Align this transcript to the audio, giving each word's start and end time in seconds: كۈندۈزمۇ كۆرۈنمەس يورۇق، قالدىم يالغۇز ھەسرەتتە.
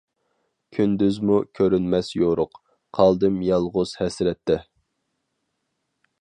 كۈندۈزمۇ 0.77 1.35
كۆرۈنمەس 1.59 2.09
يورۇق، 2.21 2.57
قالدىم 3.01 3.37
يالغۇز 3.49 3.93
ھەسرەتتە. 4.01 4.57